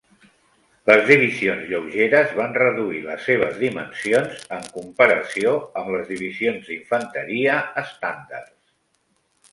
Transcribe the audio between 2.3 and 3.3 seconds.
van reduir les